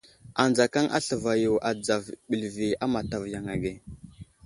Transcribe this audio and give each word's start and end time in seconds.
Anzakaŋ 0.41 0.85
asləva 0.97 1.33
yo 1.43 1.53
adzav 1.69 2.03
bəlvi 2.29 2.67
a 2.83 2.85
matavo 2.93 3.25
yaŋ 3.33 3.45
age. 3.53 3.71